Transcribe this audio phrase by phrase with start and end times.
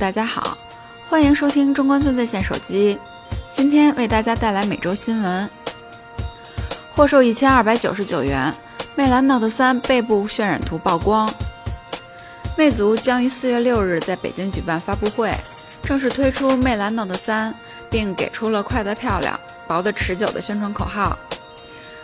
[0.00, 0.56] 大家好，
[1.10, 2.98] 欢迎收听中关村在线手机。
[3.52, 5.50] 今天为大家带来每周新闻。
[6.90, 8.50] 获售一千二百九十九元，
[8.96, 11.30] 魅蓝 Note 3背部渲染图曝光。
[12.56, 15.34] 魅族将于四月六日在北京举办发布会，
[15.82, 17.52] 正式推出魅蓝 Note 3，
[17.90, 19.38] 并给出了“快得漂亮，
[19.68, 21.18] 薄得持久”的宣传口号，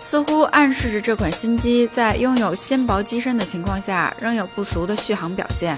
[0.00, 5.76] 似乎暗示着这款新机在拥有纤薄机身的情况下，仍有不俗的续航表现。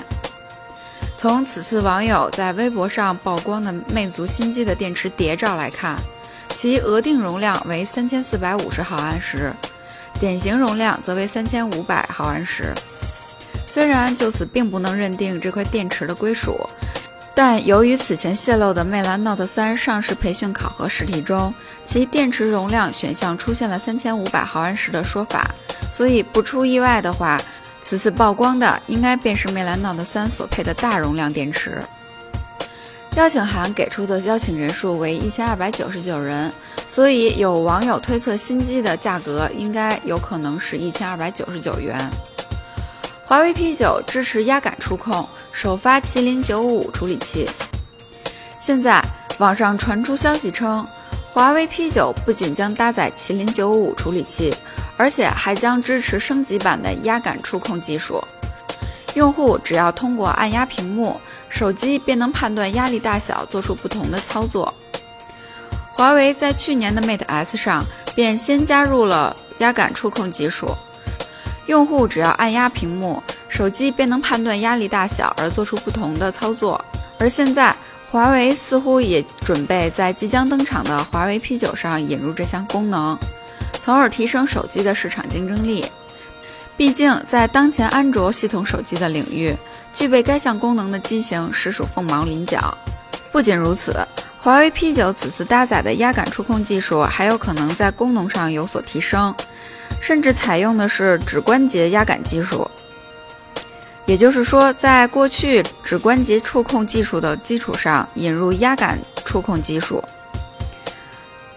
[1.25, 5.97] 从此次网友在微博上曝光的魅族新机的电池谍照来看，
[6.55, 9.51] 其额定容量为三千四百五十毫安时，
[10.21, 12.75] 典型容量则为三千五百毫安时。
[13.67, 16.61] 虽然就此并不能认定这块电池的归属，
[17.35, 21.55] 但由于此前泄露的魅蓝 Note 3上市培训考核试题中，
[21.87, 25.51] 其电池容量选项出现了三千五百毫安时的说法，
[25.91, 27.41] 所以不出意外的话。
[27.85, 31.79] 此次曝光的应该便是魅蓝 Note 3所配的大容量电池。
[33.15, 36.51] 邀请函给出的邀请人数为一千二百九十九人，
[36.89, 41.95] 所以有网友推测新机的价格应该有可能是一千二百九十九元。
[43.27, 47.47] 华为 P9 支持压感触控，首发麒麟九五五处理器。
[48.59, 49.05] 现在
[49.39, 50.87] 网上传出消息称，
[51.35, 54.55] 华为 P9 不仅将搭载麒麟九五五处理器。
[55.05, 58.25] 而且还将支持升级版的压感触控技术，
[59.13, 64.73] 用户只要通过按压屏幕，手机便能判断压力大小，做出不同的操作。
[65.93, 70.75] 华为在去年的 Mate S 上便先加入了压感触控技术，
[71.67, 76.83] 用户只要按压屏幕，手机便能判断压力大小而做出不同的操作。
[77.19, 77.77] 而现在，
[78.11, 83.19] 华为似乎也准备在即将登场的华为 P9 上引入这项功能。
[83.85, 85.85] 从而提升手机的市场竞争力。
[86.75, 89.55] 毕竟，在当前安卓系统手机的领域，
[89.93, 92.77] 具备该项功能的机型实属凤毛麟角。
[93.31, 93.95] 不仅如此，
[94.41, 99.35] 华为 P9 此次搭载的压感触控技术还有可能在功能上有所提升，
[100.01, 102.67] 甚至采用的是指关节压感技术。
[104.07, 110.03] 也就是说，在过去指关节触控技术的基础上，引入压感触控技术。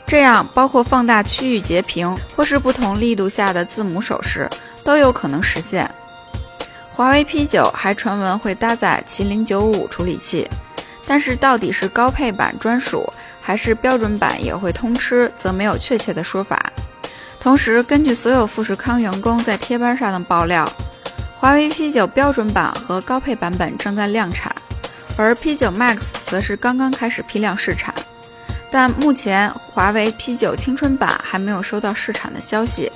[0.08, 4.50] 这样，包括放大区域截屏或是不同力度下的字母手势
[4.82, 5.90] 都有可能实现。
[6.94, 10.50] 华为 P9 还传闻会搭载麒麟95处理器，
[11.06, 13.08] 但是到底是高配版专属
[13.42, 16.58] 还是标准版也会通吃，则没有确切的说法。
[17.40, 20.68] 同时，根据所有富士康员工在贴吧上的爆料，
[21.38, 24.56] 华为 P9 标准版和高配版本正在量产，
[25.18, 27.94] 而 P9 Max 则是刚刚开始批量试产。
[28.70, 32.92] 但目前华为 P9 青春版还没有收到试产的消息，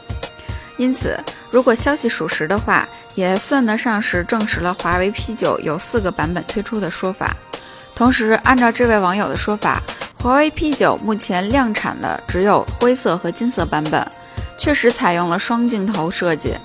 [0.77, 1.17] 因此
[1.49, 7.35] 如果消息属实的话，也算得上是证实了华为 P9 有四个版本推出的说法。
[7.95, 9.81] 同时，按照这位网友的说法，
[10.17, 14.05] 华为 P9 目前量产的只有灰色和金色版本，
[14.57, 16.55] 确实采用了双镜头设计，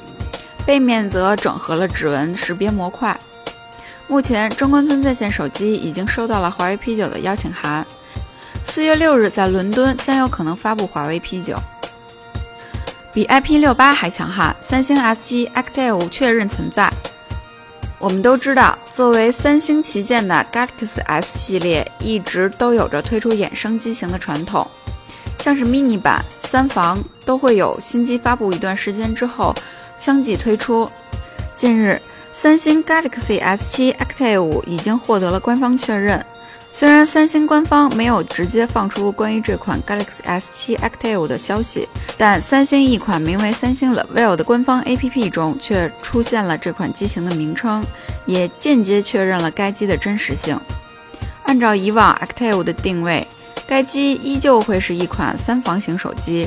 [0.64, 3.18] 背面则整合了指纹识别模块。
[4.08, 7.86] 目前，中关村在线手机已经收到了华为 P9 的邀请函。
[8.76, 11.56] 四月六日，在伦敦将有可能发布华为 P9，
[13.10, 14.54] 比 IP 六八还强悍。
[14.60, 16.92] 三星 S7 Active 确认存在。
[17.98, 24.70] 我们都知道，作为三星旗舰的 Galaxy S 系列，一直都有着推出衍生机型的传统，
[25.38, 29.54] 像是 mini 版、三防都会有新机发布一段时间之后
[29.96, 30.86] 相继推出。
[31.54, 31.98] 近日，
[32.30, 36.22] 三星 Galaxy S7 Active 已经获得了官方确认。
[36.78, 41.88] 虽然三星官方没有直接放出关于这款 Galaxy S7 Active 的消息，
[42.18, 47.82] 但三星一款名为三星 Level 的官方 APP 中却出现了这款机型的名称，
[48.26, 50.60] 也间接确认了该机的真实性。
[51.44, 53.26] 按照以往 Active 的定位，
[53.66, 56.46] 该机依旧会是一款三防型手机，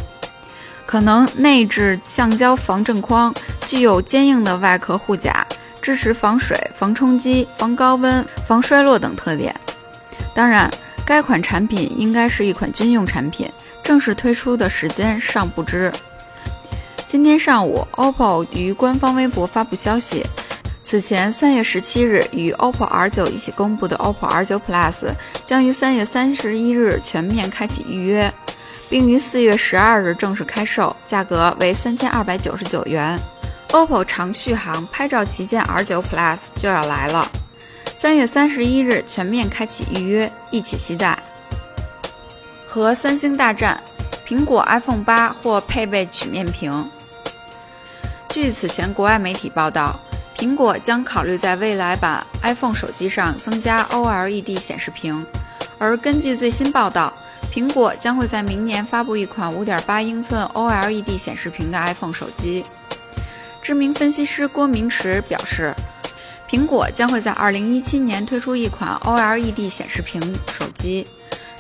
[0.85, 3.33] 可能内置橡胶防震框，
[3.65, 5.43] 具有坚硬的外壳护甲，
[5.81, 9.59] 支持防水、防冲击、防高温、防摔落等特点。
[10.33, 10.69] 当然，
[11.05, 13.51] 该款产品应该是一款军用产品，
[13.83, 15.91] 正式推出的时间尚不知。
[17.07, 20.23] 今天上午，OPPO 于官方微博发布消息，
[20.83, 25.07] 此前三月十七日与 OPPO R9 一起公布的 OPPO R9 Plus
[25.43, 28.31] 将于三月三十一日全面开启预约，
[28.89, 33.19] 并于四月十二日正式开售，价格为三千二百九十九元。
[33.69, 37.27] OPPO 长续航拍照旗舰 R9 Plus 就要来了。
[38.01, 41.21] 三月三十一日全面开启预约，一起期待。
[42.65, 43.83] 和三星大战，
[44.25, 46.89] 苹果 iPhone 八或配备曲面屏。
[48.29, 49.99] 据此前国外媒体报道，
[50.33, 55.25] 苹果将考虑在未来版 iPhone 手机上增加 OLED 显示屏，
[55.77, 57.13] 而根据最新报道，
[57.51, 62.63] 苹果将会在明年发布一款5.8英寸 OLED 显示屏的 iPhone 手机。
[63.61, 65.75] 知名分析师郭明池表示，
[66.49, 71.05] 苹果将会在2017年推出一款 OLED 显示屏手机，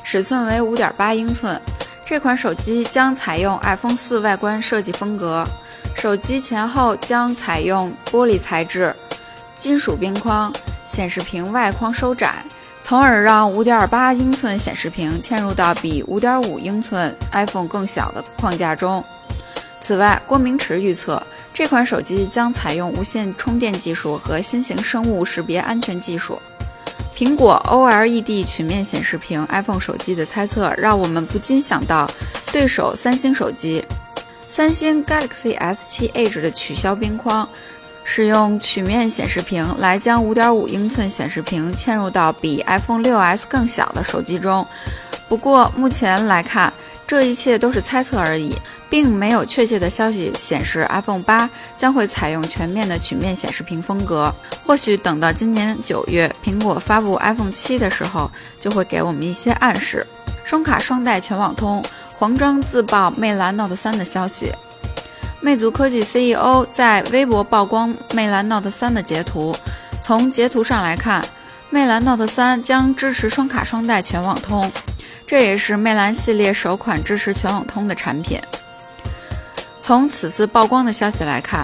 [0.03, 1.61] 尺寸为5.8英寸。
[2.03, 5.45] 这款手机将采用 iPhone 4外观设计风格。
[5.95, 8.95] 手机前后将采用玻璃材质、
[9.55, 10.51] 金属边框，
[10.87, 12.43] 显示屏外框收窄，
[12.81, 19.03] 从而让5.8英寸显示屏嵌入到比5.5英寸 iPhone 更小的框架中。
[19.79, 21.21] 此外，郭明池预测，
[21.59, 26.41] 这款手机将采用无线充电技术和新型生物识别安全技术。
[27.13, 32.09] 苹果 OLED 曲面显示屏 iPhone 手机的猜测，让我们不禁想到
[32.49, 33.83] 对手三星手机。
[34.47, 37.45] 三星 Galaxy S7 Edge 的取消边框，
[38.05, 44.65] 使用曲面显示屏来将5.5英寸显示屏嵌入到比 iPhone 6s 更小的手机中。
[45.27, 46.71] 不过目前来看，
[47.09, 48.55] 这一切都是猜测而已，
[48.87, 54.31] 并没有确切的消息显示 iPhone 8将会采用全面的曲面显示屏风格。
[54.63, 58.29] 或许等到今年九月苹果发布 iPhone 7的时候，
[58.59, 60.05] 就会给我们一些暗示。
[60.45, 61.83] 双卡双待全网通。
[62.15, 64.53] 黄章自曝魅蓝 Note 3的消息，
[65.41, 69.55] 魅族科技 CEO 在微博曝光魅蓝 Note 3的截图。
[69.99, 71.25] 从截图上来看，
[71.71, 74.71] 魅蓝 Note 3将支持双卡双待全网通，
[75.29, 78.41] 这也是魅蓝系列首款支持全网通的产品。
[79.79, 81.63] 从此次曝光的消息来看，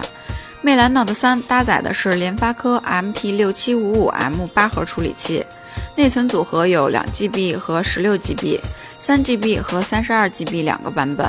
[0.62, 5.44] 魅蓝 Note 3搭载的是联发科 MT6755M 八核处理器，
[5.96, 8.60] 内存组合有两 GB 和十六 GB。
[9.00, 11.26] 三 GB 和三十二 GB 两个版本，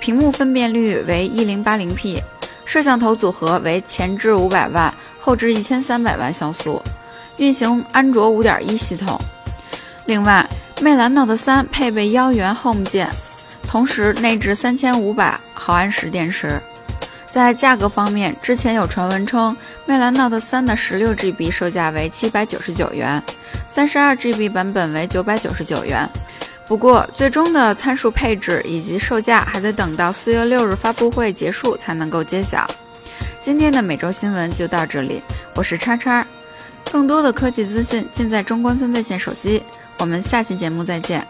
[0.00, 2.22] 屏幕分辨率为一零八零 P，
[2.64, 6.82] 摄像头组合为前置五百万、后置一千三百万像素，
[7.36, 9.20] 运行安卓五点一系统。
[10.06, 10.46] 另外，
[10.80, 13.08] 魅蓝 Note 3配备幺元 Home 键，
[13.66, 16.60] 同时内置三千五百毫安时电池。
[17.30, 19.56] 在价格方面，之前有传闻称，
[19.86, 23.22] 魅蓝 Note 3的十六 GB 售价为七百九十九元，
[23.66, 26.08] 三十二 GB 版本为九百九十九元。
[26.66, 32.66] 不过，最终的参数配置以及售价还得等到四月六日发布会结束才能够揭晓。
[33.40, 35.22] 今天的每周新闻就到这里，
[35.54, 36.26] 我是叉叉，
[36.94, 39.60] 更多的科技资讯尽在中关村在线手机。
[39.98, 41.26] 我们下期节目再见。